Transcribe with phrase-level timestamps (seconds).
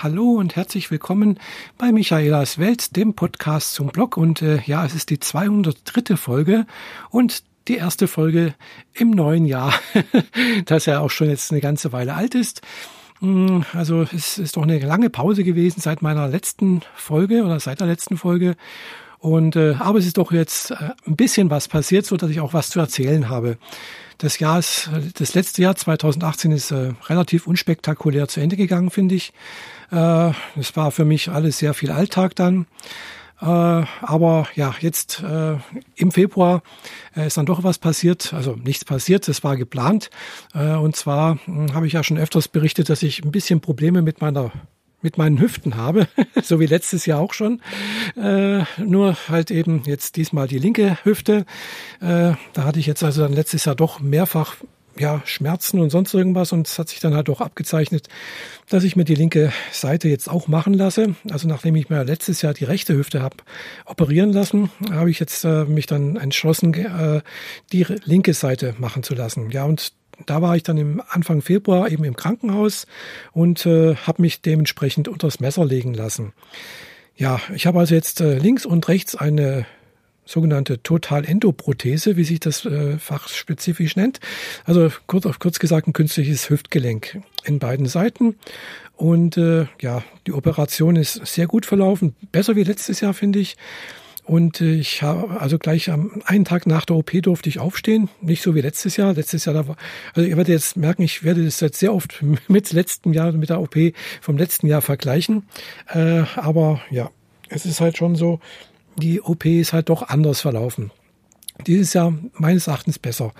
[0.00, 1.40] Hallo und herzlich willkommen
[1.76, 4.16] bei Michaelas Welt, dem Podcast zum Blog.
[4.16, 6.16] Und äh, ja, es ist die 203.
[6.16, 6.66] Folge
[7.10, 8.54] und die erste Folge
[8.94, 9.74] im neuen Jahr,
[10.66, 12.62] das ja auch schon jetzt eine ganze Weile alt ist.
[13.18, 17.80] Mm, also es ist doch eine lange Pause gewesen seit meiner letzten Folge oder seit
[17.80, 18.54] der letzten Folge.
[19.18, 22.38] Und äh, aber es ist doch jetzt äh, ein bisschen was passiert, so dass ich
[22.38, 23.58] auch was zu erzählen habe.
[24.18, 29.16] Das Jahr ist, das letzte Jahr 2018 ist äh, relativ unspektakulär zu Ende gegangen, finde
[29.16, 29.32] ich.
[29.90, 32.66] Äh, es war für mich alles sehr viel Alltag dann.
[33.40, 35.56] Äh, aber ja, jetzt äh,
[35.94, 36.62] im Februar
[37.14, 38.32] ist dann doch was passiert.
[38.34, 40.10] Also nichts passiert, es war geplant.
[40.54, 44.20] Und zwar hm, habe ich ja schon öfters berichtet, dass ich ein bisschen Probleme mit
[44.20, 44.52] meiner
[45.00, 46.08] mit meinen Hüften habe,
[46.42, 47.60] so wie letztes Jahr auch schon.
[48.16, 51.46] Äh, nur halt eben jetzt diesmal die linke Hüfte.
[52.00, 54.56] Äh, da hatte ich jetzt also dann letztes Jahr doch mehrfach
[54.98, 56.52] ja, Schmerzen und sonst irgendwas.
[56.52, 58.08] Und es hat sich dann halt auch abgezeichnet,
[58.68, 61.14] dass ich mir die linke Seite jetzt auch machen lasse.
[61.30, 63.36] Also nachdem ich mir letztes Jahr die rechte Hüfte habe
[63.84, 67.20] operieren lassen, habe ich jetzt äh, mich dann entschlossen, äh,
[67.72, 69.50] die linke Seite machen zu lassen.
[69.50, 69.92] Ja, und
[70.26, 72.86] da war ich dann im Anfang Februar eben im Krankenhaus
[73.32, 76.32] und äh, habe mich dementsprechend unters Messer legen lassen.
[77.16, 79.66] Ja, ich habe also jetzt äh, links und rechts eine
[80.28, 84.20] sogenannte Totalendoprothese, wie sich das äh, fachspezifisch nennt.
[84.64, 88.36] Also kurz, kurz gesagt ein künstliches Hüftgelenk in beiden Seiten.
[88.94, 93.56] Und äh, ja, die Operation ist sehr gut verlaufen, besser wie letztes Jahr finde ich.
[94.24, 98.10] Und äh, ich habe also gleich am einen Tag nach der OP durfte ich aufstehen,
[98.20, 99.14] nicht so wie letztes Jahr.
[99.14, 99.76] Letztes Jahr da war,
[100.12, 103.48] also ihr werdet jetzt merken, ich werde das jetzt sehr oft mit letzten Jahr mit
[103.48, 103.76] der OP
[104.20, 105.44] vom letzten Jahr vergleichen.
[105.86, 107.10] Äh, aber ja,
[107.48, 108.40] es ist halt schon so,
[108.98, 110.90] die OP ist halt doch anders verlaufen.
[111.66, 113.32] Dieses Jahr meines Erachtens besser.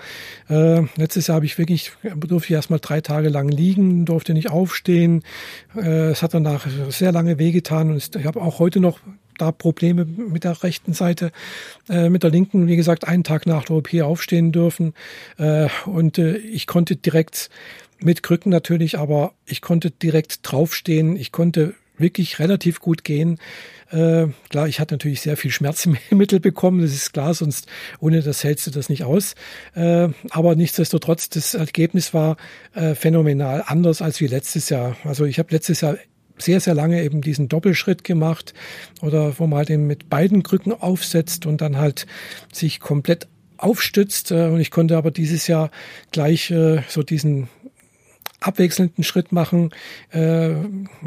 [0.49, 4.51] Äh, letztes Jahr habe ich wirklich, durfte ich erstmal drei Tage lang liegen, durfte nicht
[4.51, 5.23] aufstehen.
[5.77, 8.99] Äh, es hat danach sehr lange wehgetan und ich habe auch heute noch
[9.39, 11.31] da Probleme mit der rechten Seite,
[11.89, 14.95] äh, mit der linken, wie gesagt, einen Tag nach der OP aufstehen dürfen.
[15.39, 17.51] Äh, und äh, ich konnte direkt
[18.01, 21.17] mit Krücken natürlich, aber ich konnte direkt draufstehen.
[21.17, 23.39] Ich konnte wirklich relativ gut gehen.
[23.91, 27.67] Äh, klar, ich hatte natürlich sehr viel Schmerzmittel bekommen, das ist klar, sonst
[28.01, 29.35] ohne das hältst du das nicht aus.
[29.75, 32.37] Äh, aber nichtsdestotrotz, das Ergebnis war
[32.75, 34.97] äh, phänomenal anders als wie letztes Jahr.
[35.05, 35.97] Also ich habe letztes Jahr
[36.39, 38.55] sehr, sehr lange eben diesen Doppelschritt gemacht
[39.03, 42.07] oder wo man halt eben mit beiden Krücken aufsetzt und dann halt
[42.53, 43.27] sich komplett
[43.57, 44.31] aufstützt.
[44.31, 45.71] Äh, und ich konnte aber dieses Jahr
[46.13, 47.49] gleich äh, so diesen
[48.41, 49.71] abwechselnden Schritt machen.
[50.13, 50.55] Äh,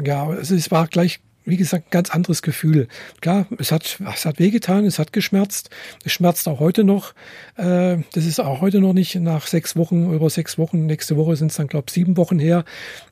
[0.02, 2.88] ja, also es war gleich wie gesagt, ein ganz anderes Gefühl.
[3.20, 5.70] Klar, es hat, es hat wehgetan, es hat geschmerzt.
[6.04, 7.14] Es schmerzt auch heute noch.
[7.56, 10.86] Das ist auch heute noch nicht nach sechs Wochen, über sechs Wochen.
[10.86, 12.64] Nächste Woche sind es dann, glaube ich, sieben Wochen her,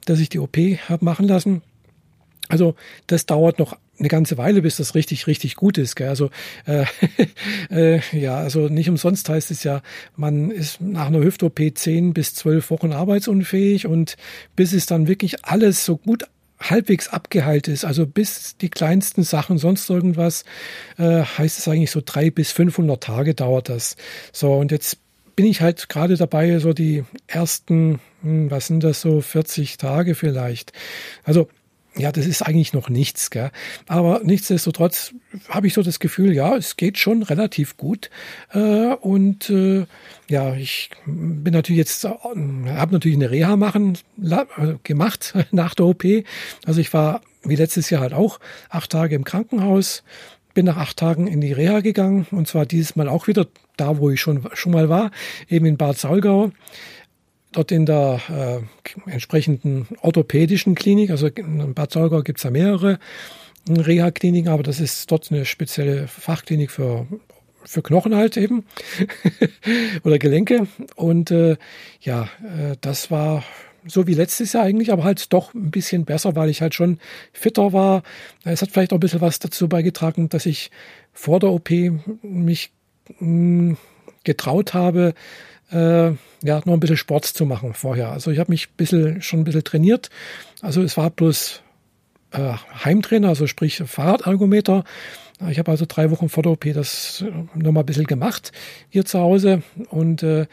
[0.04, 1.62] dass ich die OP habe machen lassen.
[2.48, 2.74] Also
[3.06, 5.94] das dauert noch eine ganze Weile, bis das richtig, richtig gut ist.
[5.94, 6.08] Gell?
[6.08, 6.30] Also
[6.66, 6.84] äh,
[7.70, 9.82] äh, ja, also nicht umsonst heißt es ja,
[10.16, 14.16] man ist nach einer Hüft-OP zehn bis zwölf Wochen arbeitsunfähig und
[14.56, 16.24] bis es dann wirklich alles so gut
[16.58, 20.44] halbwegs abgeheilt ist, also bis die kleinsten Sachen, sonst irgendwas,
[20.98, 23.96] äh, heißt es eigentlich so drei bis 500 Tage dauert das.
[24.32, 24.98] So, und jetzt
[25.36, 30.14] bin ich halt gerade dabei, so die ersten, hm, was sind das so, 40 Tage
[30.14, 30.72] vielleicht.
[31.24, 31.48] Also
[31.96, 33.50] ja, das ist eigentlich noch nichts, gell?
[33.88, 35.12] aber nichtsdestotrotz
[35.48, 38.10] habe ich so das Gefühl, ja, es geht schon relativ gut
[38.52, 39.86] äh, und äh,
[40.28, 45.86] ja, ich bin natürlich jetzt, äh, habe natürlich eine Reha machen äh, gemacht nach der
[45.86, 46.04] OP.
[46.64, 50.02] Also ich war wie letztes Jahr halt auch acht Tage im Krankenhaus,
[50.54, 53.46] bin nach acht Tagen in die Reha gegangen und zwar dieses Mal auch wieder
[53.76, 55.10] da, wo ich schon schon mal war,
[55.48, 56.52] eben in Bad Saulgau
[57.52, 62.98] dort in der äh, entsprechenden orthopädischen Klinik, also in Bad Saulgau gibt es ja mehrere
[63.68, 67.06] Reha-Kliniken, aber das ist dort eine spezielle Fachklinik für
[67.62, 68.64] für Knochen halt eben
[70.02, 70.66] oder Gelenke
[70.96, 71.56] und äh,
[72.00, 73.44] ja, äh, das war
[73.86, 76.98] so wie letztes Jahr eigentlich, aber halt doch ein bisschen besser, weil ich halt schon
[77.32, 78.02] fitter war.
[78.44, 80.70] Es hat vielleicht auch ein bisschen was dazu beigetragen, dass ich
[81.12, 81.70] vor der OP
[82.22, 82.72] mich
[83.18, 83.76] mh, hm,
[84.24, 85.14] getraut habe,
[85.70, 86.10] äh,
[86.42, 88.10] ja, noch ein bisschen Sport zu machen vorher.
[88.10, 90.10] Also ich habe mich ein bisschen, schon ein bisschen trainiert.
[90.62, 91.62] Also es war bloß
[92.32, 92.52] äh,
[92.84, 94.84] Heimtrainer, also sprich Fahrradergometer.
[95.48, 97.24] Ich habe also drei Wochen vor der OP das
[97.54, 98.52] noch mal ein bisschen gemacht
[98.90, 100.46] hier zu Hause und äh,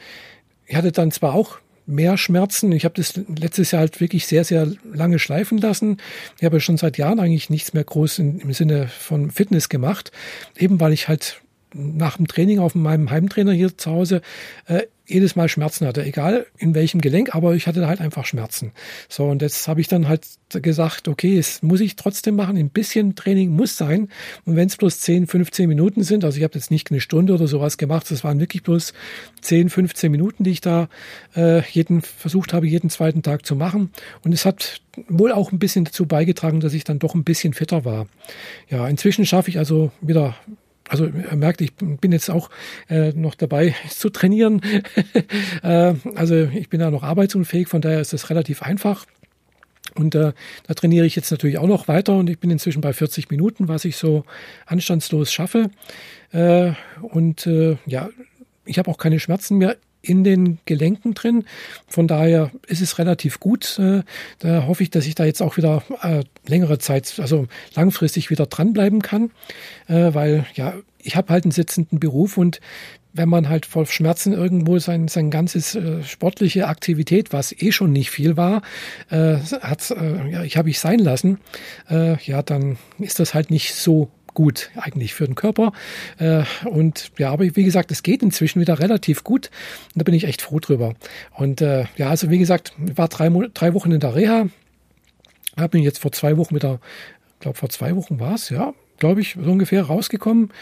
[0.65, 2.71] ich hatte dann zwar auch mehr Schmerzen.
[2.71, 5.97] Ich habe das letztes Jahr halt wirklich sehr, sehr lange schleifen lassen.
[6.37, 10.11] Ich habe schon seit Jahren eigentlich nichts mehr groß in, im Sinne von Fitness gemacht,
[10.57, 11.41] eben weil ich halt
[11.77, 14.21] nach dem Training auf meinem Heimtrainer hier zu Hause
[14.65, 18.73] äh, jedes Mal Schmerzen hatte, egal in welchem Gelenk, aber ich hatte halt einfach Schmerzen.
[19.07, 22.69] So, und jetzt habe ich dann halt gesagt, okay, es muss ich trotzdem machen, ein
[22.69, 24.09] bisschen Training muss sein.
[24.45, 27.33] Und wenn es bloß 10, 15 Minuten sind, also ich habe jetzt nicht eine Stunde
[27.33, 28.93] oder sowas gemacht, das waren wirklich bloß
[29.41, 30.89] 10, 15 Minuten, die ich da
[31.35, 33.91] äh, jeden versucht habe, jeden zweiten Tag zu machen.
[34.25, 37.53] Und es hat wohl auch ein bisschen dazu beigetragen, dass ich dann doch ein bisschen
[37.53, 38.07] fitter war.
[38.69, 40.35] Ja, inzwischen schaffe ich also wieder
[40.89, 42.49] also er merkt, ich bin jetzt auch
[42.89, 44.61] äh, noch dabei zu trainieren.
[45.63, 49.05] äh, also ich bin da noch arbeitsunfähig, von daher ist das relativ einfach.
[49.95, 50.33] Und äh,
[50.67, 53.67] da trainiere ich jetzt natürlich auch noch weiter und ich bin inzwischen bei 40 Minuten,
[53.67, 54.25] was ich so
[54.65, 55.71] anstandslos schaffe.
[56.31, 58.09] Äh, und äh, ja,
[58.65, 61.45] ich habe auch keine Schmerzen mehr in den Gelenken drin.
[61.87, 63.77] Von daher ist es relativ gut.
[63.79, 64.03] Äh,
[64.39, 68.45] da hoffe ich, dass ich da jetzt auch wieder äh, längere Zeit, also langfristig wieder
[68.45, 69.31] dranbleiben kann,
[69.87, 72.59] äh, weil ja, ich habe halt einen sitzenden Beruf und
[73.13, 77.91] wenn man halt vor Schmerzen irgendwo sein, sein ganzes äh, sportliche Aktivität, was eh schon
[77.91, 78.61] nicht viel war,
[79.09, 81.39] äh, hat, äh, ja, ich habe ich sein lassen,
[81.89, 85.71] äh, ja, dann ist das halt nicht so gut eigentlich für den Körper.
[86.19, 89.49] Äh, und ja, aber wie gesagt, es geht inzwischen wieder relativ gut.
[89.95, 90.93] Und da bin ich echt froh drüber.
[91.33, 94.45] Und äh, ja, also wie gesagt, ich war drei, drei Wochen in der Reha.
[95.57, 96.79] Habe mich jetzt vor zwei Wochen mit der,
[97.39, 100.53] glaube vor zwei Wochen war es, ja, glaube ich, so ungefähr rausgekommen.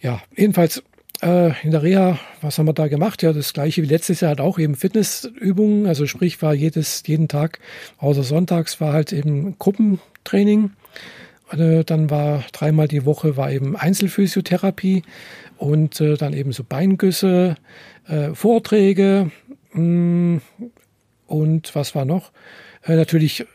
[0.00, 0.82] Ja, jedenfalls
[1.20, 3.22] äh, in der Reha, was haben wir da gemacht?
[3.22, 5.86] Ja, das gleiche wie letztes Jahr halt auch eben Fitnessübungen.
[5.86, 7.58] Also sprich war jedes, jeden Tag,
[7.98, 10.70] außer sonntags war halt eben Gruppentraining.
[11.52, 15.02] Dann war dreimal die Woche war eben Einzelphysiotherapie
[15.58, 17.56] und äh, dann eben so Beingüsse,
[18.08, 19.30] äh, Vorträge
[19.72, 20.42] mh, mm,
[21.26, 22.32] und was war noch?
[22.84, 23.46] Äh, natürlich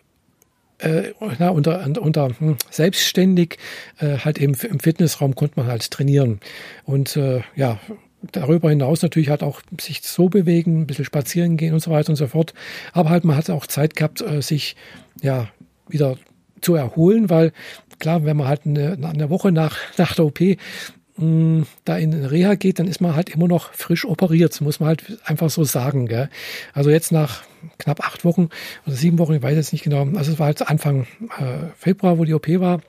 [0.80, 3.58] äh, na, unter, unter hm, selbstständig
[4.00, 6.40] äh, halt eben im Fitnessraum konnte man halt trainieren
[6.84, 7.20] und
[7.56, 7.80] ja
[8.32, 12.10] darüber hinaus natürlich halt auch sich so bewegen, ein bisschen spazieren gehen und so weiter
[12.10, 12.56] und so fort.
[12.92, 14.76] Aber halt man hat auch Zeit gehabt, sich
[15.22, 15.48] ja
[15.88, 16.18] wieder
[16.62, 17.54] zu erholen, weil
[18.00, 20.56] klar, wenn man halt eine, eine Woche nach, nach der OP mh,
[21.18, 24.60] hm, da in Reha geht, dann ist man halt immer noch frisch operiert.
[24.62, 26.08] Muss man halt einfach so sagen.
[26.08, 26.30] Gell?
[26.74, 27.44] Also jetzt nach
[27.80, 28.50] knapp acht Wochen
[28.86, 31.08] oder sieben Wochen, ich weiß jetzt nicht genau, also es war halt Anfang
[31.40, 32.82] äh, Februar, wo die OP war.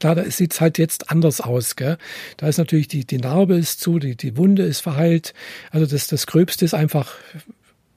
[0.00, 1.76] Klar, da sieht es halt jetzt anders aus.
[1.76, 1.98] Gell?
[2.38, 5.34] Da ist natürlich die, die Narbe ist zu, die, die Wunde ist verheilt.
[5.70, 7.14] Also das, das Gröbste ist einfach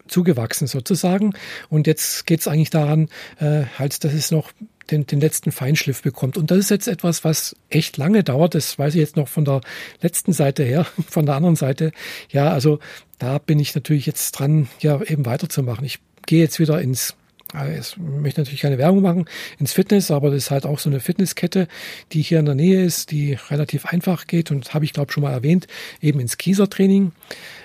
[0.08, 1.34] zugewachsen sozusagen.
[1.70, 4.52] Und jetzt geht es eigentlich daran, äh, halt, dass es noch
[4.92, 6.38] den, den letzten Feinschliff bekommt.
[6.38, 8.56] Und das ist jetzt etwas, was echt lange dauert.
[8.56, 9.62] Das weiß ich jetzt noch von der
[10.02, 11.92] letzten Seite her, von der anderen Seite.
[12.30, 12.80] Ja, also
[13.20, 15.86] da bin ich natürlich jetzt dran, ja, eben weiterzumachen.
[15.86, 17.16] Ich gehe jetzt wieder ins
[17.80, 19.26] ich möchte natürlich keine Werbung machen
[19.60, 21.68] ins Fitness, aber das ist halt auch so eine Fitnesskette,
[22.12, 25.24] die hier in der Nähe ist, die relativ einfach geht und habe ich glaube schon
[25.24, 25.68] mal erwähnt,
[26.02, 27.12] eben ins Kiesertraining,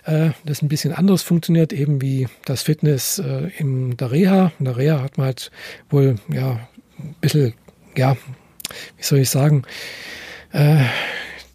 [0.04, 4.52] äh, das ein bisschen anders funktioniert, eben wie das Fitness äh, in der Reha.
[4.58, 5.50] In der Reha hat man halt
[5.88, 6.68] wohl ja
[7.20, 7.54] bisschen,
[7.96, 8.16] ja,
[8.96, 9.62] wie soll ich sagen,
[10.52, 10.84] äh,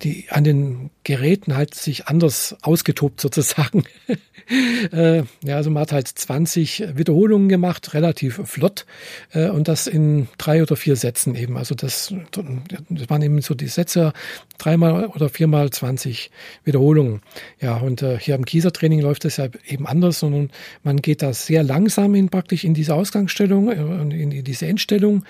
[0.05, 3.83] die an den Geräten halt sich anders ausgetobt sozusagen.
[4.91, 8.85] äh, ja, also man hat halt 20 Wiederholungen gemacht, relativ flott
[9.33, 11.57] äh, und das in drei oder vier Sätzen eben.
[11.57, 14.13] Also das, das waren eben so die Sätze,
[14.59, 16.29] dreimal oder viermal 20
[16.63, 17.21] Wiederholungen.
[17.59, 20.51] Ja, und äh, hier im Kiesertraining läuft das ja eben anders, sondern
[20.83, 25.25] man geht da sehr langsam in praktisch in diese Ausgangsstellung, äh, in diese Endstellung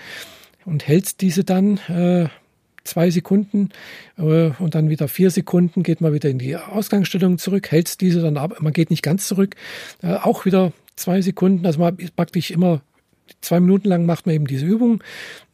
[0.66, 2.28] und hält diese dann äh,
[2.86, 3.70] zwei Sekunden
[4.18, 8.20] äh, und dann wieder vier Sekunden geht man wieder in die Ausgangsstellung zurück, hält diese
[8.20, 9.56] dann ab, man geht nicht ganz zurück,
[10.02, 12.80] äh, auch wieder zwei Sekunden, also man praktisch immer
[13.40, 15.02] zwei Minuten lang macht man eben diese Übung,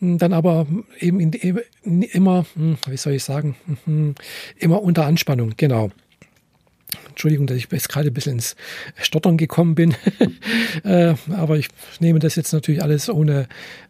[0.00, 0.66] dann aber
[0.98, 4.14] eben in, immer, hm, wie soll ich sagen, hm,
[4.58, 5.90] immer unter Anspannung, genau.
[7.08, 8.56] Entschuldigung, dass ich jetzt gerade ein bisschen ins
[9.00, 9.94] Stottern gekommen bin.
[10.84, 11.68] äh, aber ich
[12.00, 13.48] nehme das jetzt natürlich alles ohne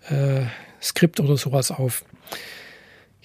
[0.08, 0.42] äh,
[0.80, 2.04] Skript oder sowas auf.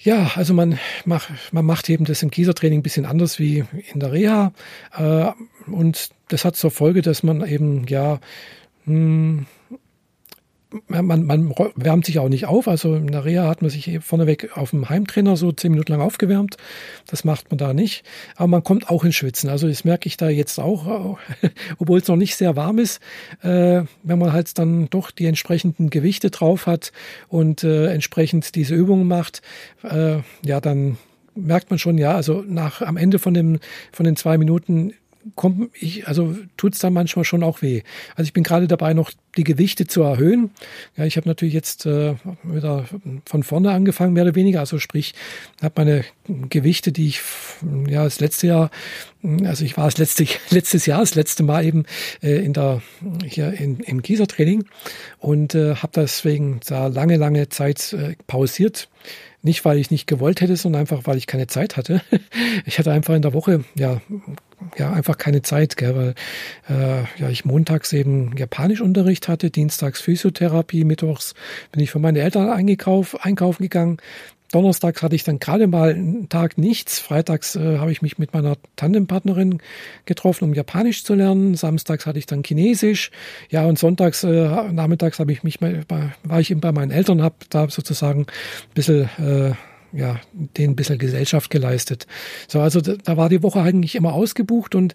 [0.00, 3.98] Ja, also man macht, man macht eben das im Kiesertraining ein bisschen anders wie in
[3.98, 4.52] der Reha.
[4.96, 5.32] Äh,
[5.70, 8.20] und das hat zur Folge, dass man eben ja
[8.84, 9.46] hm,
[10.88, 12.68] man, man wärmt sich auch nicht auf.
[12.68, 16.00] Also in der Reha hat man sich vorneweg auf dem Heimtrainer so zehn Minuten lang
[16.00, 16.56] aufgewärmt.
[17.06, 18.04] Das macht man da nicht.
[18.36, 19.48] Aber man kommt auch ins Schwitzen.
[19.48, 21.18] Also das merke ich da jetzt auch,
[21.78, 23.00] obwohl es noch nicht sehr warm ist.
[23.42, 26.92] Äh, wenn man halt dann doch die entsprechenden Gewichte drauf hat
[27.28, 29.42] und äh, entsprechend diese Übungen macht,
[29.82, 30.98] äh, ja, dann
[31.34, 33.60] merkt man schon, ja, also nach am Ende von dem
[33.92, 34.92] von den zwei Minuten
[35.34, 37.82] kommt ich, also tut's dann manchmal schon auch weh.
[38.16, 40.50] Also ich bin gerade dabei, noch die Gewichte zu erhöhen.
[40.96, 42.84] Ja, ich habe natürlich jetzt äh, wieder
[43.24, 44.60] von vorne angefangen, mehr oder weniger.
[44.60, 45.14] Also sprich,
[45.62, 46.04] habe meine
[46.48, 47.20] Gewichte, die ich
[47.88, 48.70] ja das letzte Jahr,
[49.44, 51.84] also ich war das letzte, letztes Jahr, das letzte Mal eben
[52.22, 52.82] äh, in der
[53.24, 54.64] hier in, im Gießertraining
[55.18, 58.88] und äh, habe deswegen da lange, lange Zeit äh, pausiert
[59.42, 62.02] nicht, weil ich nicht gewollt hätte, sondern einfach, weil ich keine Zeit hatte.
[62.66, 64.00] Ich hatte einfach in der Woche, ja,
[64.76, 66.14] ja, einfach keine Zeit, gell, weil
[66.68, 71.34] äh, ja, ich montags eben Japanischunterricht hatte, dienstags Physiotherapie, mittwochs
[71.72, 73.98] bin ich für meine Eltern eingekauf, einkaufen gegangen,
[74.52, 76.98] Donnerstags hatte ich dann gerade mal einen Tag nichts.
[76.98, 79.60] Freitags äh, habe ich mich mit meiner Tandempartnerin
[80.06, 81.54] getroffen, um Japanisch zu lernen.
[81.54, 83.10] Samstags hatte ich dann Chinesisch.
[83.50, 85.84] Ja, und sonntags, äh, nachmittags habe ich mich mal,
[86.22, 89.52] war ich eben bei meinen Eltern, habe da sozusagen ein bisschen äh,
[89.92, 92.06] ja, denen ein bisschen Gesellschaft geleistet.
[92.46, 94.94] So, also da, da war die Woche eigentlich immer ausgebucht und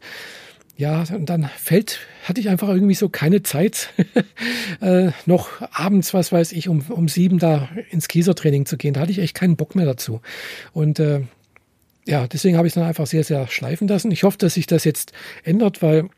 [0.75, 3.89] ja, und dann fällt, hatte ich einfach irgendwie so keine Zeit,
[4.81, 8.95] äh, noch abends, was weiß ich, um, um sieben da ins Kiesertraining zu gehen.
[8.95, 10.19] Da hatte ich echt keinen Bock mehr dazu.
[10.73, 11.21] Und äh,
[12.05, 14.12] ja, deswegen habe ich dann einfach sehr, sehr schleifen lassen.
[14.12, 16.09] Ich hoffe, dass sich das jetzt ändert, weil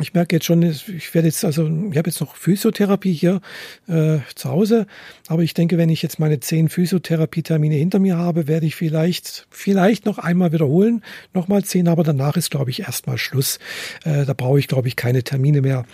[0.00, 3.40] ich merke jetzt schon, ich werde jetzt, also ich habe jetzt noch Physiotherapie hier
[3.88, 4.86] äh, zu Hause,
[5.26, 9.46] aber ich denke, wenn ich jetzt meine zehn Physiotherapie-Termine hinter mir habe, werde ich vielleicht,
[9.48, 13.58] vielleicht noch einmal wiederholen, nochmal zehn, aber danach ist, glaube ich, erstmal Schluss.
[14.04, 15.86] Äh, da brauche ich, glaube ich, keine Termine mehr.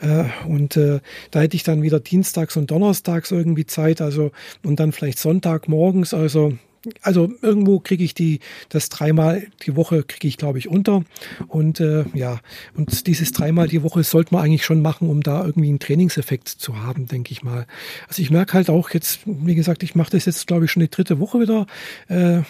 [0.00, 1.00] Äh, und äh,
[1.30, 4.30] da hätte ich dann wieder dienstags und donnerstags irgendwie Zeit, also
[4.62, 6.54] und dann vielleicht Sonntag morgens, also
[7.02, 11.04] also irgendwo kriege ich die das dreimal die Woche kriege ich glaube ich unter.
[11.48, 12.40] Und äh, ja
[12.74, 16.48] und dieses dreimal die Woche sollte man eigentlich schon machen, um da irgendwie einen Trainingseffekt
[16.48, 17.66] zu haben, denke ich mal.
[18.08, 20.80] Also ich merke halt auch jetzt, wie gesagt, ich mache das jetzt glaube ich schon
[20.80, 21.66] die dritte Woche wieder
[22.08, 22.42] äh,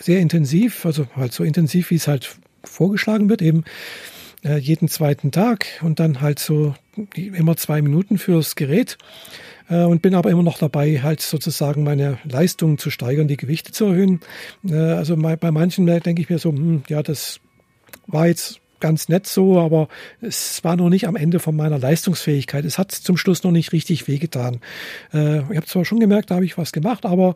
[0.00, 3.64] sehr intensiv, also halt so intensiv wie es halt vorgeschlagen wird eben
[4.44, 5.66] äh, jeden zweiten Tag.
[5.82, 6.74] Und dann halt so
[7.14, 8.98] immer zwei Minuten fürs Gerät
[9.76, 13.86] und bin aber immer noch dabei, halt sozusagen meine Leistungen zu steigern, die Gewichte zu
[13.86, 14.20] erhöhen.
[14.68, 17.40] Äh, also bei manchen denke ich mir so, hm, ja, das
[18.06, 19.88] war jetzt ganz nett so, aber
[20.20, 22.64] es war noch nicht am Ende von meiner Leistungsfähigkeit.
[22.64, 24.60] Es hat zum Schluss noch nicht richtig wehgetan.
[25.12, 27.34] Äh, ich habe zwar schon gemerkt, da habe ich was gemacht, aber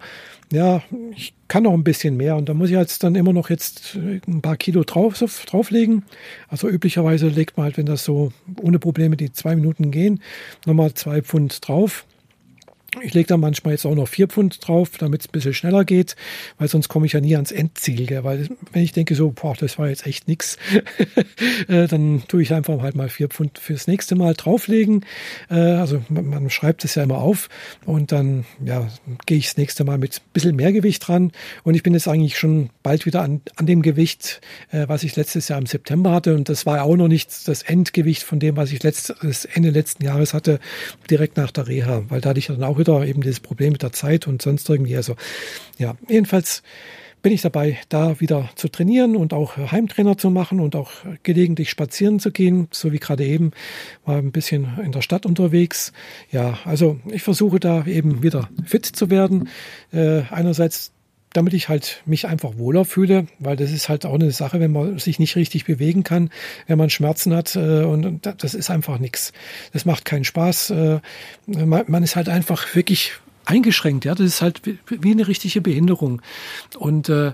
[0.50, 0.82] ja,
[1.14, 3.94] ich kann noch ein bisschen mehr und da muss ich jetzt dann immer noch jetzt
[3.94, 6.04] ein paar Kilo drauf, drauflegen.
[6.48, 10.20] Also üblicherweise legt man halt, wenn das so ohne Probleme die zwei Minuten gehen,
[10.66, 12.06] nochmal zwei Pfund drauf.
[13.02, 15.84] Ich lege da manchmal jetzt auch noch vier Pfund drauf, damit es ein bisschen schneller
[15.84, 16.16] geht,
[16.58, 18.06] weil sonst komme ich ja nie ans Endziel.
[18.06, 18.24] Gell?
[18.24, 20.58] Weil wenn ich denke so, boah, das war jetzt echt nix,
[21.68, 25.04] äh, dann tue ich einfach halt mal vier Pfund fürs nächste Mal drauflegen.
[25.50, 27.48] Äh, also man, man schreibt es ja immer auf
[27.84, 28.88] und dann ja,
[29.26, 31.32] gehe ich das nächste Mal mit ein bisschen mehr Gewicht dran.
[31.62, 35.16] Und ich bin jetzt eigentlich schon bald wieder an, an dem Gewicht, äh, was ich
[35.16, 36.34] letztes Jahr im September hatte.
[36.34, 40.04] Und das war auch noch nicht das Endgewicht von dem, was ich letztes, Ende letzten
[40.04, 40.60] Jahres hatte,
[41.10, 43.82] direkt nach der Reha, weil da hatte ich dann auch wieder eben dieses Problem mit
[43.82, 44.96] der Zeit und sonst irgendwie.
[44.96, 45.16] Also
[45.78, 46.62] ja, jedenfalls
[47.22, 50.90] bin ich dabei, da wieder zu trainieren und auch Heimtrainer zu machen und auch
[51.22, 53.52] gelegentlich spazieren zu gehen, so wie gerade eben,
[54.04, 55.94] war ein bisschen in der Stadt unterwegs.
[56.30, 59.48] Ja, also ich versuche da eben wieder fit zu werden.
[59.90, 60.92] Äh, einerseits
[61.34, 64.72] damit ich halt mich einfach wohler fühle, weil das ist halt auch eine Sache, wenn
[64.72, 66.30] man sich nicht richtig bewegen kann,
[66.66, 69.32] wenn man Schmerzen hat äh, und das ist einfach nichts.
[69.72, 70.70] Das macht keinen Spaß.
[70.70, 71.00] Äh,
[71.46, 73.12] man, man ist halt einfach wirklich
[73.44, 74.06] eingeschränkt.
[74.06, 76.22] Ja, das ist halt wie eine richtige Behinderung
[76.78, 77.32] und äh,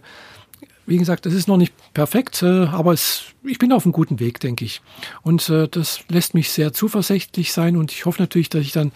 [0.87, 4.19] wie gesagt, das ist noch nicht perfekt, äh, aber es, ich bin auf einem guten
[4.19, 4.83] Weg, denke ich.
[5.23, 8.91] Und äh, das lässt mich sehr zuversichtlich sein und ich hoffe natürlich, dass ich dann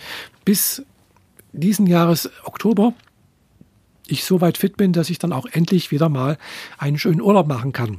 [0.45, 0.83] bis
[1.53, 2.95] diesen Jahres Oktober
[4.07, 6.39] ich so weit fit bin, dass ich dann auch endlich wieder mal
[6.79, 7.99] einen schönen Urlaub machen kann.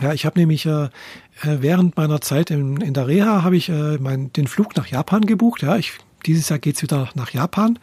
[0.00, 0.84] Ja, ich habe nämlich äh,
[1.42, 4.86] äh, während meiner Zeit in, in der Reha habe ich äh, mein, den Flug nach
[4.86, 5.62] Japan gebucht.
[5.62, 5.92] Ja, ich,
[6.26, 7.78] dieses Jahr geht's wieder nach Japan,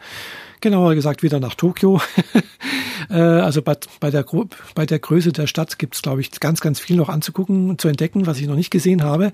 [0.60, 2.00] genauer gesagt wieder nach Tokio.
[3.10, 4.24] äh, also bei, bei, der,
[4.76, 7.88] bei der Größe der Stadt gibt's, glaube ich, ganz, ganz viel noch anzugucken und zu
[7.88, 9.32] entdecken, was ich noch nicht gesehen habe.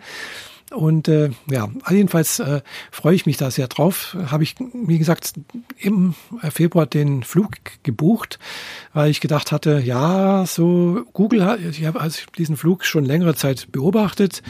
[0.70, 2.60] Und äh, ja, jedenfalls äh,
[2.92, 4.16] freue ich mich da sehr drauf.
[4.26, 5.34] Habe ich, wie gesagt,
[5.78, 6.14] im
[6.50, 7.50] Februar den Flug
[7.82, 8.38] gebucht,
[8.92, 13.72] weil ich gedacht hatte, ja, so Google ich habe also diesen Flug schon längere Zeit
[13.72, 14.42] beobachtet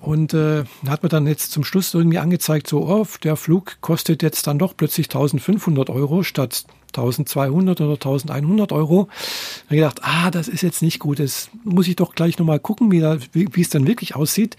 [0.00, 4.22] und äh, hat mir dann jetzt zum Schluss irgendwie angezeigt, so, oh, der Flug kostet
[4.22, 9.04] jetzt dann doch plötzlich 1500 Euro statt 1200 oder 1100 Euro.
[9.04, 11.18] Da habe ich gedacht, ah, das ist jetzt nicht gut.
[11.20, 14.56] Das muss ich doch gleich nochmal gucken, wie, da, wie, wie es dann wirklich aussieht.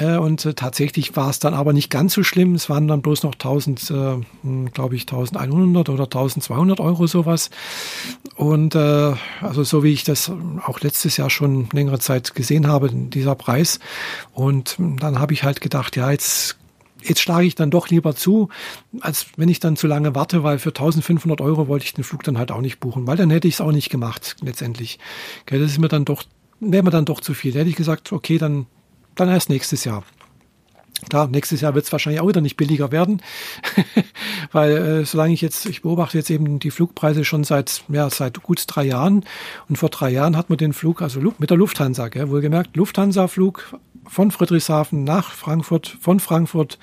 [0.00, 2.54] Äh, und äh, tatsächlich war es dann aber nicht ganz so schlimm.
[2.54, 3.94] Es waren dann bloß noch 1000, äh,
[4.42, 7.50] hm, glaube ich, 1100 oder 1200 Euro sowas.
[8.34, 10.32] Und äh, also so wie ich das
[10.64, 13.78] auch letztes Jahr schon längere Zeit gesehen habe, dieser Preis.
[14.32, 16.56] Und dann habe ich halt gedacht, ja, jetzt
[17.02, 18.50] jetzt schlage ich dann doch lieber zu,
[19.00, 22.24] als wenn ich dann zu lange warte, weil für 1500 Euro wollte ich den Flug
[22.24, 24.98] dann halt auch nicht buchen, weil dann hätte ich es auch nicht gemacht letztendlich.
[25.46, 26.24] Das ist mir dann doch,
[26.60, 27.52] wäre mir dann doch zu viel.
[27.52, 28.66] Da hätte ich gesagt, okay, dann
[29.14, 30.04] dann erst nächstes Jahr.
[31.08, 33.22] Klar, nächstes Jahr wird es wahrscheinlich auch wieder nicht billiger werden,
[34.52, 38.42] weil äh, solange ich jetzt, ich beobachte jetzt eben die Flugpreise schon seit, ja, seit
[38.42, 39.24] gut drei Jahren
[39.68, 43.78] und vor drei Jahren hat man den Flug, also mit der Lufthansa, gell, wohlgemerkt, Lufthansa-Flug
[44.06, 46.78] von Friedrichshafen nach Frankfurt, von Frankfurt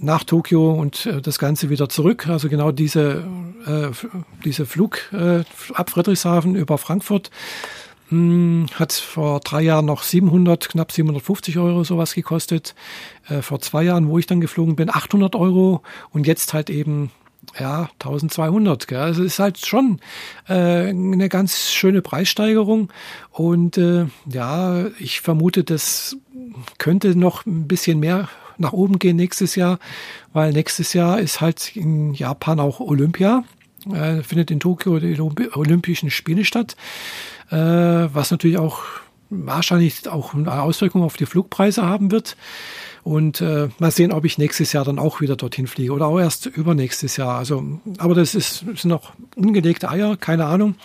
[0.00, 2.28] nach Tokio und äh, das Ganze wieder zurück.
[2.28, 3.24] Also genau diese,
[3.66, 3.90] äh,
[4.44, 5.44] diese Flug äh,
[5.74, 7.30] ab Friedrichshafen über Frankfurt
[8.08, 12.74] hm, hat vor drei Jahren noch 700, knapp 750 Euro sowas gekostet.
[13.28, 17.10] Äh, vor zwei Jahren, wo ich dann geflogen bin, 800 Euro und jetzt halt eben
[17.58, 18.86] ja 1200.
[18.88, 18.98] Gell?
[18.98, 20.00] Also ist halt schon
[20.48, 22.92] äh, eine ganz schöne Preissteigerung
[23.30, 26.16] und äh, ja, ich vermute, das
[26.78, 29.78] könnte noch ein bisschen mehr nach oben gehen nächstes Jahr,
[30.32, 33.44] weil nächstes Jahr ist halt in Japan auch Olympia.
[33.92, 36.76] Äh, findet in Tokio die Olympischen Spiele statt
[37.50, 38.82] äh, was natürlich auch
[39.30, 42.36] wahrscheinlich auch eine Auswirkung auf die Flugpreise haben wird.
[43.02, 46.18] Und äh, mal sehen, ob ich nächstes Jahr dann auch wieder dorthin fliege oder auch
[46.18, 47.36] erst übernächstes Jahr.
[47.36, 47.62] Also,
[47.98, 50.76] aber das ist, sind noch ungelegte Eier, keine Ahnung.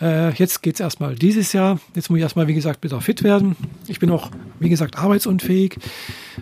[0.00, 1.78] Äh, jetzt geht's erstmal dieses Jahr.
[1.94, 3.54] Jetzt muss ich erstmal, wie gesagt, wieder fit werden.
[3.86, 5.76] Ich bin auch, wie gesagt, arbeitsunfähig.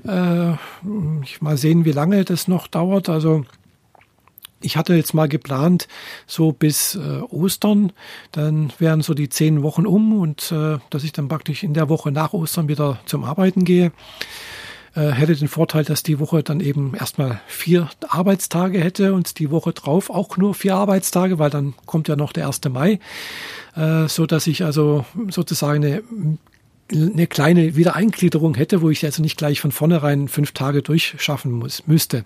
[0.06, 0.52] Äh,
[1.40, 3.08] mal sehen, wie lange das noch dauert.
[3.08, 3.44] Also
[4.60, 5.86] ich hatte jetzt mal geplant,
[6.26, 7.92] so bis äh, Ostern,
[8.32, 11.88] dann wären so die zehn Wochen um und äh, dass ich dann praktisch in der
[11.88, 13.92] Woche nach Ostern wieder zum Arbeiten gehe.
[14.94, 19.50] Äh, hätte den Vorteil, dass die Woche dann eben erstmal vier Arbeitstage hätte und die
[19.50, 22.62] Woche drauf auch nur vier Arbeitstage, weil dann kommt ja noch der 1.
[22.70, 22.98] Mai,
[23.74, 26.02] äh, so dass ich also sozusagen eine
[26.92, 31.82] eine kleine Wiedereingliederung hätte, wo ich also nicht gleich von vornherein fünf Tage durchschaffen muss,
[31.88, 32.24] müsste.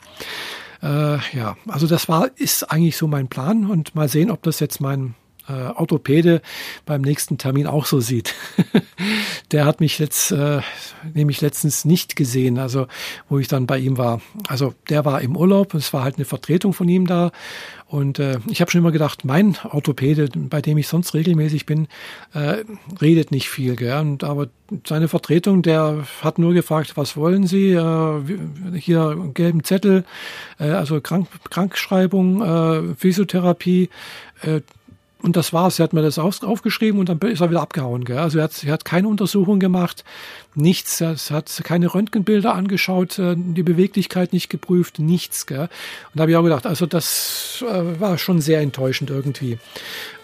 [0.83, 4.61] Äh, ja, also das war, ist eigentlich so mein Plan und mal sehen, ob das
[4.61, 5.15] jetzt mein
[5.51, 6.43] äh, Orthopäde
[6.87, 8.35] beim nächsten Termin auch so sieht.
[9.51, 10.61] der hat mich jetzt äh,
[11.15, 12.87] nämlich letztens nicht gesehen, also
[13.29, 14.21] wo ich dann bei ihm war.
[14.49, 17.33] Also der war im Urlaub und es war halt eine Vertretung von ihm da
[17.91, 21.89] und äh, ich habe schon immer gedacht, mein Orthopäde, bei dem ich sonst regelmäßig bin,
[22.33, 22.59] äh,
[23.01, 23.75] redet nicht viel.
[23.75, 23.99] Gell?
[23.99, 24.47] Und, aber
[24.87, 27.73] seine Vertretung, der hat nur gefragt, was wollen Sie?
[27.73, 28.23] Äh,
[28.77, 30.05] hier gelben Zettel,
[30.61, 33.89] äh, also Krank Krankschreibung, äh, Physiotherapie.
[34.43, 34.61] Äh,
[35.23, 35.79] und das war's.
[35.79, 38.05] Er hat mir das aufgeschrieben und dann ist er wieder abgehauen.
[38.05, 38.19] Gell?
[38.19, 40.05] Also er hat, er hat keine Untersuchung gemacht,
[40.55, 41.01] nichts.
[41.01, 45.47] Er hat keine Röntgenbilder angeschaut, äh, die Beweglichkeit nicht geprüft, nichts.
[45.47, 45.63] Gell?
[45.63, 45.69] Und
[46.15, 49.59] da habe ich auch gedacht, also das äh, war schon sehr enttäuschend irgendwie.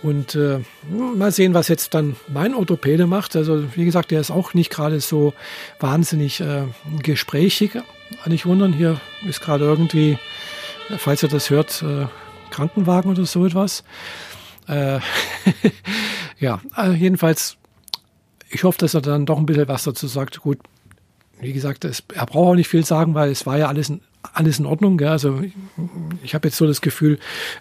[0.03, 3.37] Und äh, mal sehen, was jetzt dann mein Orthopäde macht.
[3.37, 5.35] Also wie gesagt, der ist auch nicht gerade so
[5.81, 6.63] wahnsinnig äh,
[7.03, 7.73] gesprächig.
[8.25, 10.19] Nicht wundern, hier ist gerade irgendwie,
[10.97, 12.07] falls ihr das hört, äh,
[12.51, 13.83] Krankenwagen oder so etwas.
[14.69, 15.01] Äh,
[16.39, 17.57] ja, also jedenfalls,
[18.49, 20.41] ich hoffe, dass er dann doch ein bisschen was dazu sagt.
[20.41, 20.59] Gut,
[21.41, 24.01] wie gesagt, es, er braucht auch nicht viel sagen, weil es war ja alles in,
[24.35, 24.99] alles in Ordnung.
[24.99, 25.09] Gell?
[25.09, 25.53] Also ich,
[26.23, 27.19] ich habe jetzt so das Gefühl,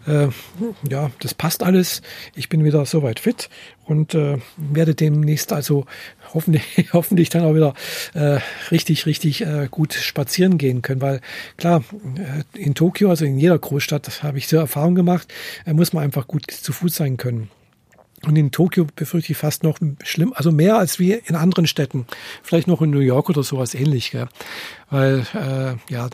[0.08, 0.28] äh,
[0.90, 2.02] ja, das passt alles.
[2.36, 3.50] Ich bin wieder soweit fit
[3.86, 5.86] und äh, werde demnächst also
[6.34, 7.74] hoffentlich, hoffentlich dann auch wieder
[8.14, 8.40] äh,
[8.72, 11.02] richtig, richtig äh, gut spazieren gehen können.
[11.02, 11.22] Weil
[11.58, 11.84] klar,
[12.18, 15.34] äh, in Tokio, also in jeder Großstadt, habe ich so Erfahrung gemacht,
[15.66, 17.50] äh, muss man einfach gut zu Fuß sein können.
[18.26, 22.08] Und in Tokio befürchte ich fast noch schlimm, also mehr als wie in anderen Städten.
[22.42, 24.12] Vielleicht noch in New York oder sowas ähnlich.
[24.12, 24.28] Gell?
[24.90, 26.10] Weil, äh, ja,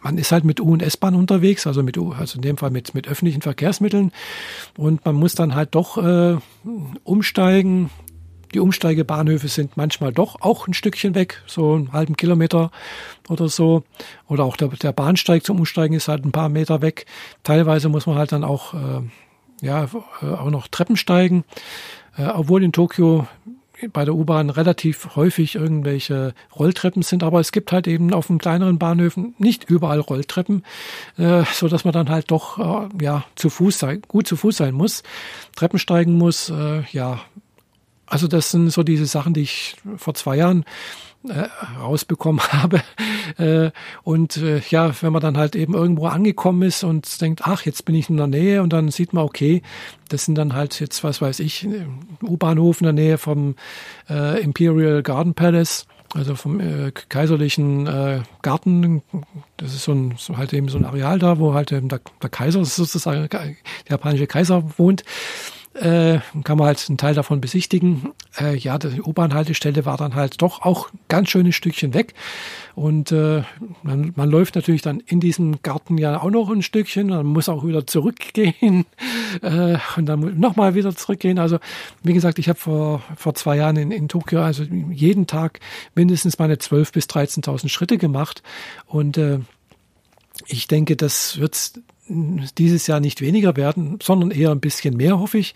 [0.00, 2.70] man ist halt mit U- und S-Bahn unterwegs, also mit U, also in dem Fall
[2.70, 4.12] mit, mit öffentlichen Verkehrsmitteln.
[4.76, 6.36] Und man muss dann halt doch äh,
[7.04, 7.90] umsteigen,
[8.54, 12.70] die Umsteigebahnhöfe sind manchmal doch auch ein Stückchen weg, so einen halben Kilometer
[13.28, 13.82] oder so.
[14.26, 17.06] Oder auch der, der Bahnsteig zum Umsteigen ist halt ein paar Meter weg.
[17.42, 19.02] Teilweise muss man halt dann auch, äh,
[19.60, 19.88] ja,
[20.22, 21.44] äh, auch noch Treppen steigen.
[22.16, 23.26] Äh, obwohl in Tokio
[23.92, 28.38] bei der U-Bahn relativ häufig irgendwelche Rolltreppen sind, aber es gibt halt eben auf den
[28.38, 30.64] kleineren Bahnhöfen nicht überall Rolltreppen,
[31.16, 34.56] äh, so dass man dann halt doch äh, ja zu Fuß sein, gut zu Fuß
[34.56, 35.02] sein muss,
[35.56, 37.20] Treppen steigen muss, äh, ja
[38.08, 40.64] also das sind so diese Sachen, die ich vor zwei Jahren
[41.28, 41.48] äh,
[41.80, 42.80] rausbekommen habe.
[43.38, 43.70] Äh,
[44.02, 47.84] und äh, ja, wenn man dann halt eben irgendwo angekommen ist und denkt, ach, jetzt
[47.84, 49.62] bin ich in der Nähe und dann sieht man, okay,
[50.08, 51.68] das sind dann halt jetzt, was weiß ich,
[52.22, 53.56] U-Bahnhof in der Nähe vom
[54.08, 59.02] äh, Imperial Garden Palace also vom äh, kaiserlichen äh, Garten.
[59.56, 62.00] Das ist so ein so halt eben so ein Areal da, wo halt eben der,
[62.22, 63.54] der Kaiser sozusagen der
[63.88, 65.04] japanische Kaiser wohnt
[65.74, 68.12] äh, kann man halt einen Teil davon besichtigen.
[68.38, 72.14] Äh, ja, die U-Bahn-Haltestelle war dann halt doch auch ganz schönes Stückchen weg.
[72.74, 73.42] Und äh,
[73.82, 77.08] man, man läuft natürlich dann in diesem Garten ja auch noch ein Stückchen.
[77.08, 78.86] Man muss auch wieder zurückgehen
[79.42, 81.38] äh, und dann nochmal wieder zurückgehen.
[81.38, 81.58] Also
[82.02, 85.60] wie gesagt, ich habe vor, vor zwei Jahren in, in Tokio also jeden Tag
[85.94, 88.42] mindestens meine 12.000 bis 13.000 Schritte gemacht.
[88.86, 89.40] Und äh,
[90.46, 91.72] ich denke, das wird
[92.08, 95.54] dieses Jahr nicht weniger werden, sondern eher ein bisschen mehr, hoffe ich,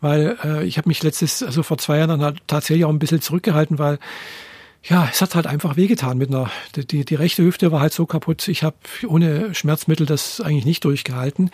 [0.00, 2.98] weil äh, ich habe mich letztes, also vor zwei Jahren dann halt tatsächlich auch ein
[2.98, 3.98] bisschen zurückgehalten, weil
[4.82, 8.04] ja, es hat halt einfach wehgetan mit einer, die, die rechte Hüfte war halt so
[8.04, 8.48] kaputt.
[8.48, 11.50] Ich habe ohne Schmerzmittel das eigentlich nicht durchgehalten.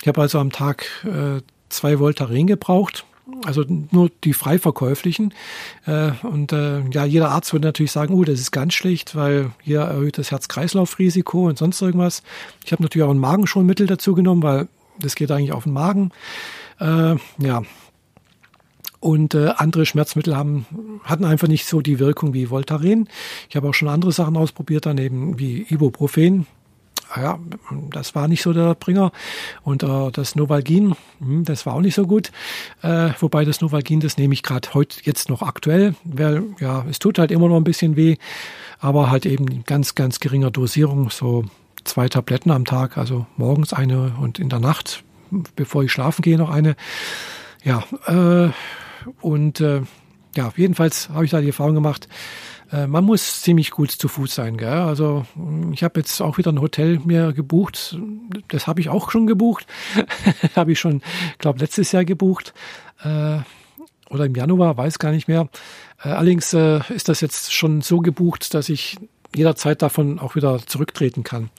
[0.00, 3.04] Ich habe also am Tag äh, zwei Voltaren gebraucht
[3.44, 5.32] also nur die frei verkäuflichen.
[5.86, 9.52] Äh, und äh, ja, jeder Arzt würde natürlich sagen, oh, das ist ganz schlecht, weil
[9.62, 12.22] hier erhöht das Herz-Kreislauf-Risiko und sonst irgendwas.
[12.64, 16.10] Ich habe natürlich auch ein Magenschonmittel dazu genommen, weil das geht eigentlich auf den Magen.
[16.80, 17.62] Äh, ja.
[19.00, 20.66] Und äh, andere Schmerzmittel haben,
[21.02, 23.08] hatten einfach nicht so die Wirkung wie Voltaren.
[23.48, 26.46] Ich habe auch schon andere Sachen ausprobiert, daneben wie Ibuprofen
[27.16, 27.38] ja,
[27.90, 29.12] das war nicht so der Bringer.
[29.62, 32.32] Und äh, das Novalgin, hm, das war auch nicht so gut.
[32.82, 36.98] Äh, wobei das Novalgin, das nehme ich gerade heute jetzt noch aktuell, weil ja, es
[36.98, 38.16] tut halt immer noch ein bisschen weh,
[38.78, 41.44] aber halt eben ganz, ganz geringer Dosierung, so
[41.84, 45.04] zwei Tabletten am Tag, also morgens eine und in der Nacht,
[45.56, 46.76] bevor ich schlafen gehe, noch eine.
[47.64, 48.50] Ja, äh,
[49.20, 49.82] und äh,
[50.36, 52.08] ja, jedenfalls habe ich da die Erfahrung gemacht,
[52.72, 54.56] äh, man muss ziemlich gut zu Fuß sein.
[54.56, 54.68] Gell?
[54.68, 55.24] Also
[55.72, 57.98] ich habe jetzt auch wieder ein Hotel mir gebucht.
[58.48, 59.66] Das habe ich auch schon gebucht.
[60.56, 61.02] habe ich schon,
[61.38, 62.54] glaube letztes Jahr gebucht.
[63.02, 63.38] Äh,
[64.10, 65.48] oder im Januar, weiß gar nicht mehr.
[66.02, 68.96] Äh, allerdings äh, ist das jetzt schon so gebucht, dass ich
[69.34, 71.50] jederzeit davon auch wieder zurücktreten kann.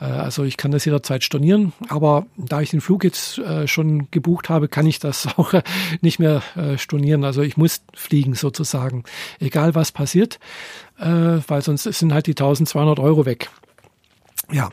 [0.00, 4.10] Äh, also ich kann das jederzeit stornieren, aber da ich den Flug jetzt äh, schon
[4.10, 5.52] gebucht habe, kann ich das auch
[6.00, 7.24] nicht mehr äh, stornieren.
[7.24, 9.04] Also ich muss fliegen sozusagen,
[9.40, 10.38] egal was passiert,
[10.98, 13.50] weil sonst sind halt die 1200 Euro weg.
[14.50, 14.70] Ja,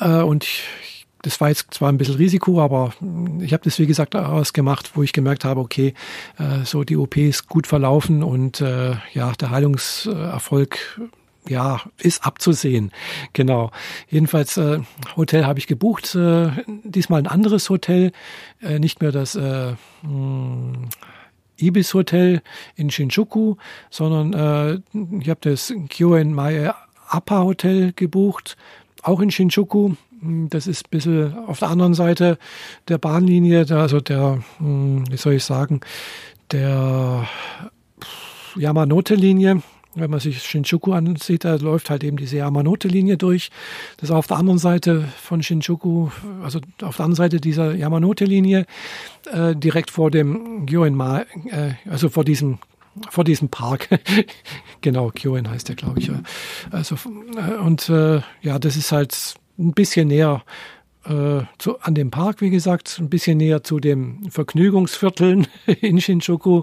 [0.00, 2.92] und ich, das war jetzt zwar ein bisschen Risiko, aber
[3.40, 5.94] ich habe das wie gesagt ausgemacht, wo ich gemerkt habe, okay,
[6.64, 11.00] so die OP ist gut verlaufen und ja, der Heilungserfolg
[11.48, 12.92] ja, ist abzusehen.
[13.32, 13.70] Genau.
[14.08, 14.80] Jedenfalls äh,
[15.16, 16.14] Hotel habe ich gebucht.
[16.14, 16.50] Äh,
[16.84, 18.12] diesmal ein anderes Hotel,
[18.60, 20.88] äh, nicht mehr das äh, mh, hm,
[21.60, 22.42] Ibis Hotel
[22.76, 23.56] in Shinjuku,
[23.90, 24.80] sondern äh,
[25.20, 26.72] ich habe das Kyoen Mae
[27.08, 28.56] Appa Hotel gebucht,
[29.02, 29.94] auch in Shinjuku.
[30.20, 32.38] Hm, das ist ein bisschen auf der anderen Seite
[32.88, 35.80] der Bahnlinie, also der, hm, wie soll ich sagen,
[36.52, 37.28] der
[38.56, 39.62] Yamanote-Linie,
[39.94, 43.50] wenn man sich Shinjuku ansieht, da läuft halt eben diese Yamanote-Linie durch.
[43.96, 46.10] Das ist auf der anderen Seite von Shinjuku,
[46.42, 48.66] also auf der anderen Seite dieser Yamanote-Linie,
[49.32, 52.58] äh, direkt vor dem Gyoenma, äh, also vor diesem
[53.10, 53.88] vor diesem Park.
[54.80, 56.10] genau, Kyoen heißt der, glaube ich.
[56.72, 56.96] Also,
[57.36, 60.42] äh, und äh, ja, das ist halt ein bisschen näher
[61.08, 65.46] äh, zu, an dem Park, wie gesagt, ein bisschen näher zu dem Vergnügungsvierteln
[65.80, 66.62] in Shinjuku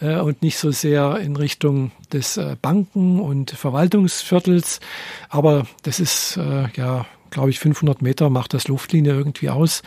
[0.00, 4.80] äh, und nicht so sehr in Richtung des äh, Banken- und Verwaltungsviertels.
[5.28, 9.82] Aber das ist, äh, ja, glaube ich, 500 Meter macht das Luftlinie irgendwie aus,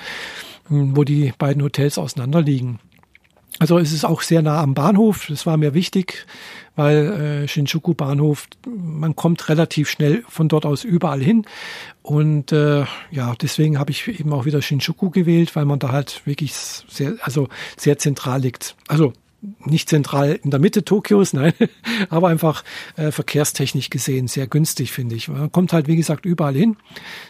[0.68, 2.80] wo die beiden Hotels auseinanderliegen.
[3.60, 5.28] Also es ist auch sehr nah am Bahnhof.
[5.28, 6.26] Das war mir wichtig,
[6.78, 11.46] weil äh, Shinjuku Bahnhof, man kommt relativ schnell von dort aus überall hin.
[12.02, 16.22] Und äh, ja, deswegen habe ich eben auch wieder Shinjuku gewählt, weil man da halt
[16.26, 18.78] wirklich sehr, also sehr zentral liegt.
[18.88, 21.54] Also nicht zentral in der Mitte Tokios, nein,
[22.10, 22.64] aber einfach
[22.96, 25.28] äh, verkehrstechnisch gesehen sehr günstig, finde ich.
[25.28, 26.78] Man kommt halt, wie gesagt, überall hin,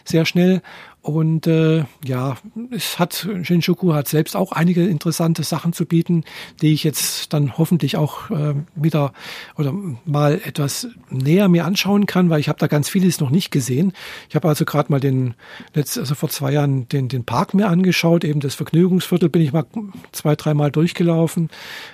[0.04, 0.62] sehr schnell
[1.02, 2.36] und äh, ja,
[2.70, 6.24] es hat Shinjuku hat selbst auch einige interessante Sachen zu bieten,
[6.60, 9.14] die ich jetzt dann hoffentlich auch äh, wieder
[9.56, 9.72] oder
[10.04, 13.92] mal etwas näher mir anschauen kann, weil ich habe da ganz vieles noch nicht gesehen.
[14.28, 15.34] Ich habe also gerade mal den
[15.72, 19.54] letzt, also vor zwei Jahren den den Park mir angeschaut, eben das Vergnügungsviertel bin ich
[19.54, 19.64] mal
[20.12, 21.48] zwei dreimal durchgelaufen.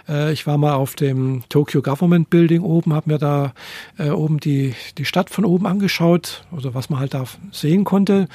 [0.09, 3.55] Äh, ich war mal auf dem Tokyo Government Building oben, habe mir da
[3.99, 8.27] äh, oben die die Stadt von oben angeschaut oder was man halt da sehen konnte.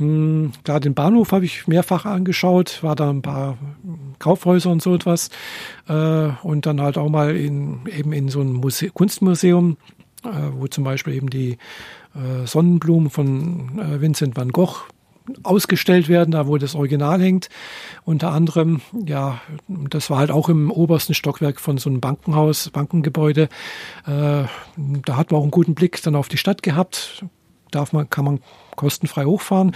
[0.00, 3.58] Hm, klar, den Bahnhof habe ich mehrfach angeschaut, war da ein paar
[4.18, 5.28] Kaufhäuser und so etwas.
[5.88, 9.76] Äh, und dann halt auch mal in, eben in so einem Muse Kunstmuseum,
[10.24, 11.58] äh, wo zum Beispiel eben die
[12.14, 14.86] äh, Sonnenblumen von Vincent van Gogh
[15.42, 17.50] ausgestellt werden, da wo das Original hängt.
[18.06, 23.48] Unter anderem, ja, das war halt auch im obersten Stockwerk von so einem Bankenhaus, Bankengebäude.
[24.06, 24.48] Da
[25.08, 27.24] hat man auch einen guten Blick dann auf die Stadt gehabt.
[27.70, 28.40] Darf man, kann man
[28.76, 29.74] kostenfrei hochfahren.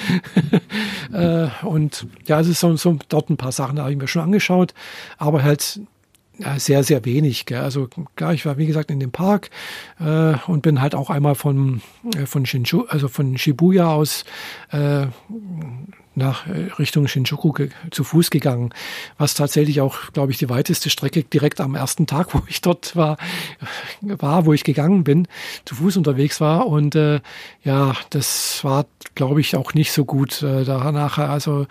[1.12, 4.08] äh, und ja, es ist so, so dort ein paar Sachen, da habe ich mir
[4.08, 4.74] schon angeschaut,
[5.18, 5.80] aber halt
[6.38, 7.46] ja, sehr, sehr wenig.
[7.46, 7.60] Gell.
[7.60, 9.50] Also klar, ich war wie gesagt in dem Park
[10.00, 11.80] äh, und bin halt auch einmal von,
[12.16, 14.24] äh, von Shinju, also von Shibuya aus
[14.72, 15.06] äh,
[16.16, 17.52] nach äh, Richtung Shinjuku
[17.90, 18.70] zu Fuß gegangen,
[19.18, 22.96] was tatsächlich auch, glaube ich, die weiteste Strecke direkt am ersten Tag, wo ich dort
[22.96, 23.16] war,
[24.00, 25.28] war, wo ich gegangen bin,
[25.64, 26.66] zu Fuß unterwegs war.
[26.66, 27.20] Und äh,
[27.62, 31.18] ja, das war, glaube ich, auch nicht so gut äh, danach.
[31.18, 31.66] Also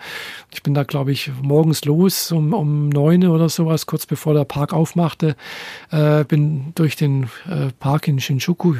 [0.52, 4.44] ich bin da, glaube ich, morgens los um, um neun oder sowas, kurz bevor der
[4.44, 5.36] Park aufmachte,
[5.90, 8.74] äh, bin durch den äh, Park in Shinjuku,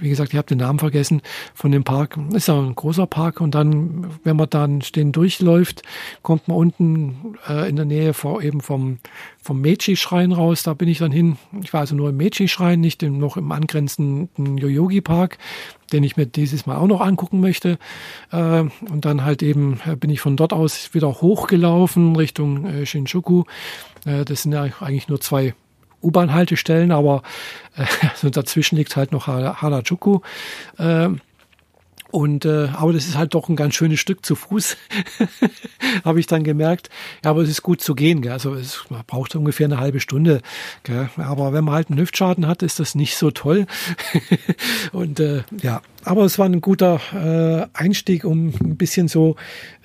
[0.00, 1.22] wie gesagt, ich habe den Namen vergessen,
[1.54, 5.82] von dem Park, ist ja ein großer Park und dann, wenn man dann den durchläuft,
[6.22, 8.98] kommt man unten äh, in der Nähe vor, eben vom,
[9.42, 10.62] vom Meiji-Schrein raus.
[10.62, 11.36] Da bin ich dann hin.
[11.62, 15.38] Ich war also nur im Meiji-Schrein, nicht im, noch im angrenzenden Yoyogi-Park,
[15.92, 17.78] den ich mir dieses Mal auch noch angucken möchte.
[18.32, 22.86] Äh, und dann halt eben äh, bin ich von dort aus wieder hochgelaufen Richtung äh,
[22.86, 23.44] Shinjuku.
[24.04, 25.54] Äh, das sind ja eigentlich nur zwei
[26.02, 27.22] U-Bahn-Haltestellen, aber
[27.76, 30.20] äh, also dazwischen liegt halt noch Harajuku.
[30.78, 31.10] Äh,
[32.16, 34.78] und äh, aber das ist halt doch ein ganz schönes Stück zu Fuß,
[36.04, 36.88] habe ich dann gemerkt.
[37.22, 38.22] Ja, aber es ist gut zu gehen.
[38.22, 38.32] Gell?
[38.32, 40.40] Also es man braucht ungefähr eine halbe Stunde.
[40.82, 41.10] Gell?
[41.18, 43.66] Aber wenn man halt einen Hüftschaden hat, ist das nicht so toll.
[44.92, 49.36] und äh, ja, aber es war ein guter äh, Einstieg, um ein bisschen so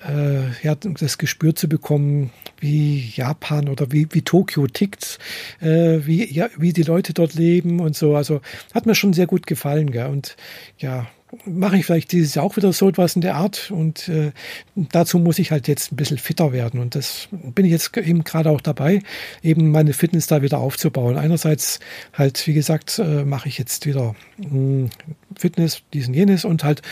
[0.02, 5.18] äh, ja, das Gespür zu bekommen, wie Japan oder wie, wie Tokio tickt,
[5.60, 8.16] äh, wie, ja, wie die Leute dort leben und so.
[8.16, 8.40] Also
[8.72, 9.90] hat mir schon sehr gut gefallen.
[9.90, 10.06] Gell?
[10.06, 10.34] Und
[10.78, 11.08] ja,
[11.46, 14.32] mache ich vielleicht dieses Jahr auch wieder so etwas in der Art und äh,
[14.74, 18.22] dazu muss ich halt jetzt ein bisschen fitter werden und das bin ich jetzt eben
[18.22, 19.02] gerade auch dabei,
[19.42, 21.16] eben meine Fitness da wieder aufzubauen.
[21.16, 21.80] Einerseits
[22.12, 24.90] halt, wie gesagt, äh, mache ich jetzt wieder mh, hm,
[25.36, 26.82] Fitness, diesen jenes und halt,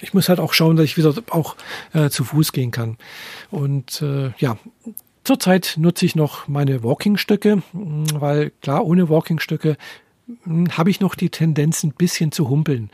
[0.00, 1.56] ich muss halt auch schauen, dass ich wieder auch
[1.92, 2.96] äh, zu Fuß gehen kann
[3.50, 4.58] und äh, ja,
[5.24, 9.78] Zurzeit nutze ich noch meine Walkingstöcke, hm, weil klar, ohne Walkingstöcke
[10.70, 12.90] habe ich noch die Tendenz, ein bisschen zu humpeln.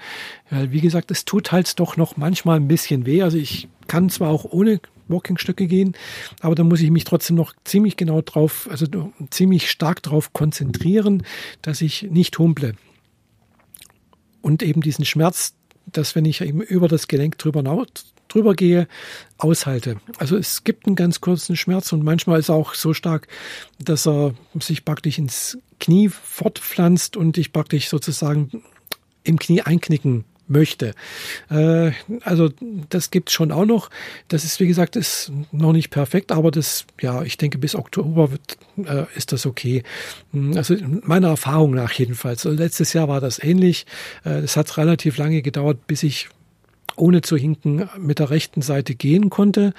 [0.50, 3.22] Ja, wie gesagt, es tut halt doch noch manchmal ein bisschen weh.
[3.22, 5.94] Also ich kann zwar auch ohne Walkingstöcke gehen,
[6.40, 8.86] aber da muss ich mich trotzdem noch ziemlich genau drauf, also
[9.30, 11.24] ziemlich stark drauf konzentrieren,
[11.62, 12.74] dass ich nicht humple.
[14.40, 15.54] Und eben diesen Schmerz,
[15.86, 17.62] dass wenn ich eben über das Gelenk drüber
[18.30, 18.88] drüber gehe,
[19.38, 19.96] aushalte.
[20.18, 23.28] Also es gibt einen ganz kurzen Schmerz und manchmal ist er auch so stark,
[23.78, 28.62] dass er sich praktisch ins Knie fortpflanzt und ich praktisch sozusagen
[29.24, 30.94] im Knie einknicken möchte.
[31.48, 32.50] Äh, also
[32.88, 33.88] das gibt's schon auch noch.
[34.28, 38.32] Das ist, wie gesagt, ist noch nicht perfekt, aber das, ja, ich denke, bis Oktober
[38.32, 39.82] wird, äh, ist das okay.
[40.54, 42.44] Also meiner Erfahrung nach jedenfalls.
[42.44, 43.86] Also letztes Jahr war das ähnlich.
[44.24, 46.28] Äh, es hat relativ lange gedauert, bis ich
[46.96, 49.72] ohne zu hinken mit der rechten Seite gehen konnte.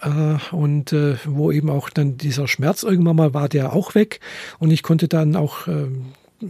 [0.00, 4.20] Äh, und äh, wo eben auch dann dieser Schmerz irgendwann mal war, der auch weg.
[4.58, 5.86] Und ich konnte dann auch äh,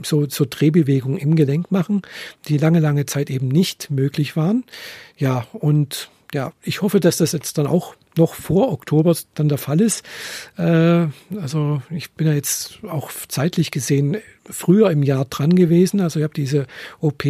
[0.02, 2.02] so, so Drehbewegungen im Gelenk machen,
[2.48, 4.64] die lange, lange Zeit eben nicht möglich waren.
[5.16, 9.58] Ja, und ja, ich hoffe, dass das jetzt dann auch noch vor Oktober dann der
[9.58, 10.04] Fall ist.
[10.56, 11.06] Äh,
[11.40, 16.00] also ich bin ja jetzt auch zeitlich gesehen früher im Jahr dran gewesen.
[16.00, 16.66] Also ich habe diese
[17.00, 17.24] OP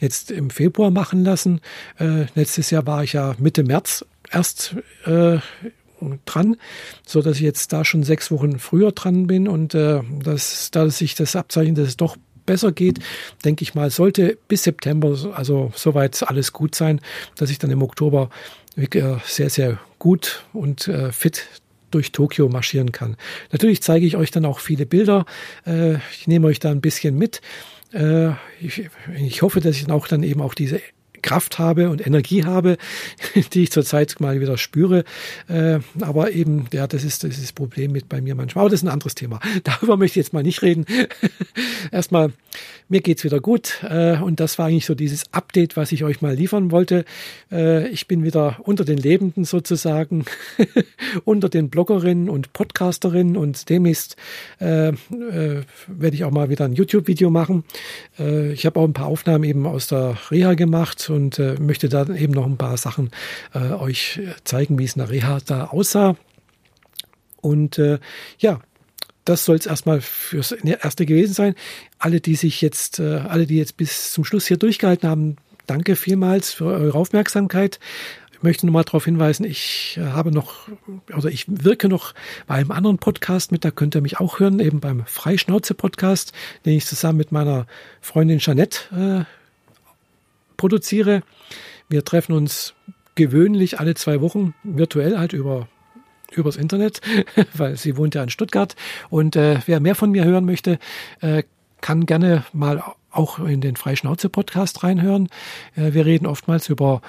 [0.00, 1.60] jetzt im Februar machen lassen.
[1.98, 5.38] Äh, letztes Jahr war ich ja Mitte März erst äh,
[6.24, 6.56] dran,
[7.06, 11.14] so dass ich jetzt da schon sechs Wochen früher dran bin und äh, da sich
[11.14, 13.00] das abzeichnet, dass es doch besser geht,
[13.44, 17.00] denke ich mal, sollte bis September also soweit alles gut sein,
[17.36, 18.30] dass ich dann im Oktober
[19.24, 21.46] sehr, sehr gut und äh, fit
[21.90, 23.16] durch Tokio marschieren kann.
[23.52, 25.24] Natürlich zeige ich euch dann auch viele Bilder.
[25.66, 27.40] Äh, ich nehme euch da ein bisschen mit.
[27.92, 28.30] Äh,
[28.60, 30.80] ich, ich hoffe, dass ich dann auch dann eben auch diese
[31.22, 32.76] Kraft habe und Energie habe,
[33.52, 35.04] die ich zurzeit mal wieder spüre.
[35.48, 38.62] Äh, aber eben, ja, das ist, das ist das Problem mit bei mir manchmal.
[38.62, 39.40] Aber das ist ein anderes Thema.
[39.64, 40.86] Darüber möchte ich jetzt mal nicht reden.
[41.92, 42.32] Erstmal,
[42.88, 43.82] mir geht's wieder gut.
[43.82, 47.04] Äh, und das war eigentlich so dieses Update, was ich euch mal liefern wollte.
[47.50, 50.24] Äh, ich bin wieder unter den Lebenden sozusagen,
[51.24, 54.16] unter den Bloggerinnen und Podcasterinnen und demnächst
[54.58, 54.96] werde
[56.12, 57.64] ich auch mal wieder ein YouTube-Video machen.
[58.52, 62.06] Ich habe auch ein paar Aufnahmen eben aus der Reha gemacht und äh, möchte da
[62.06, 63.10] eben noch ein paar Sachen
[63.54, 66.16] äh, euch zeigen, wie es der Reha da aussah.
[67.40, 67.98] Und äh,
[68.38, 68.60] ja,
[69.26, 71.54] das soll es erstmal fürs erste gewesen sein.
[71.98, 75.96] Alle, die sich jetzt, äh, alle, die jetzt bis zum Schluss hier durchgehalten haben, danke
[75.96, 77.78] vielmals für eure Aufmerksamkeit.
[78.40, 80.68] möchte nochmal darauf hinweisen, ich äh, habe noch,
[81.12, 82.14] also ich wirke noch
[82.46, 86.32] bei einem anderen Podcast mit, da könnt ihr mich auch hören, eben beim Freischnauze-Podcast,
[86.64, 87.66] den ich zusammen mit meiner
[88.00, 89.45] Freundin Jeanette äh,
[90.56, 91.22] produziere.
[91.88, 92.74] Wir treffen uns
[93.14, 95.68] gewöhnlich alle zwei Wochen virtuell halt über
[96.32, 97.00] übers Internet,
[97.54, 98.74] weil sie wohnt ja in Stuttgart.
[99.10, 100.78] Und äh, wer mehr von mir hören möchte,
[101.20, 101.44] äh,
[101.80, 105.28] kann gerne mal auch in den Freischnauze-Podcast reinhören.
[105.74, 107.00] Äh, wir reden oftmals über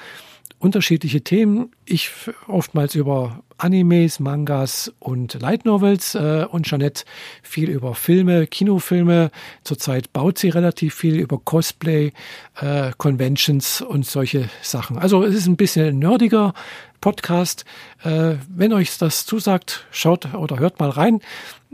[0.59, 1.71] unterschiedliche Themen.
[1.85, 2.11] Ich
[2.47, 7.03] oftmals über Animes, Mangas und Light Novels äh, und Jeanette
[7.41, 9.31] viel über Filme, Kinofilme.
[9.63, 12.11] Zurzeit baut sie relativ viel über Cosplay,
[12.59, 14.97] äh, Conventions und solche Sachen.
[14.97, 16.53] Also es ist ein bisschen nerdiger
[17.01, 17.65] Podcast.
[18.03, 21.21] Äh, wenn euch das zusagt, schaut oder hört mal rein.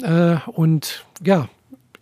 [0.02, 1.50] Äh, und ja,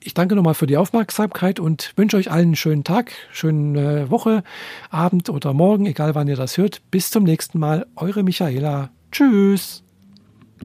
[0.04, 4.44] ich danke nochmal für die Aufmerksamkeit und wünsche euch allen einen schönen Tag, schöne Woche,
[4.90, 6.82] Abend oder Morgen, egal wann ihr das hört.
[6.92, 8.90] Bis zum nächsten Mal, eure Michaela.
[9.12, 9.84] Tschüss.